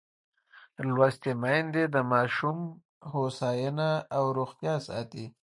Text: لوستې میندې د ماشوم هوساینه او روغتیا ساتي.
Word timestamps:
لوستې 0.93 1.31
میندې 1.41 1.83
د 1.95 1.97
ماشوم 2.11 2.57
هوساینه 3.11 3.89
او 4.17 4.23
روغتیا 4.37 4.75
ساتي. 4.87 5.25